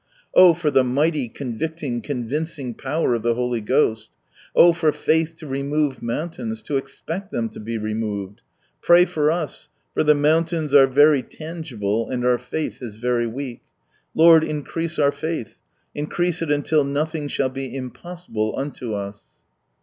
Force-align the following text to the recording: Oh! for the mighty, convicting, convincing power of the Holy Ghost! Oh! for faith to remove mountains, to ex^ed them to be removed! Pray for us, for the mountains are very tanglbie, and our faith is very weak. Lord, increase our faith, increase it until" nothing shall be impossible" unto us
Oh! 0.33 0.55
for 0.55 0.71
the 0.71 0.83
mighty, 0.83 1.29
convicting, 1.29 2.01
convincing 2.01 2.73
power 2.73 3.13
of 3.13 3.21
the 3.21 3.35
Holy 3.35 3.61
Ghost! 3.61 4.09
Oh! 4.55 4.73
for 4.73 4.91
faith 4.91 5.35
to 5.35 5.45
remove 5.45 6.01
mountains, 6.01 6.63
to 6.63 6.73
ex^ed 6.81 7.29
them 7.29 7.49
to 7.49 7.59
be 7.59 7.77
removed! 7.77 8.41
Pray 8.81 9.05
for 9.05 9.29
us, 9.29 9.69
for 9.93 10.03
the 10.03 10.15
mountains 10.15 10.73
are 10.73 10.87
very 10.87 11.21
tanglbie, 11.21 12.07
and 12.11 12.25
our 12.25 12.39
faith 12.39 12.81
is 12.81 12.95
very 12.95 13.27
weak. 13.27 13.61
Lord, 14.15 14.43
increase 14.43 14.97
our 14.97 15.11
faith, 15.11 15.59
increase 15.93 16.41
it 16.41 16.49
until" 16.49 16.83
nothing 16.99 17.27
shall 17.27 17.49
be 17.49 17.75
impossible" 17.77 18.55
unto 18.57 18.95
us 18.95 19.35